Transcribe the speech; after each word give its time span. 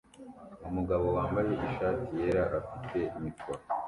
Umugabo 0.69 1.05
wambaye 1.17 1.51
ishati 1.67 2.11
yera 2.21 2.43
afite 2.59 2.99
mikoro 3.23 3.61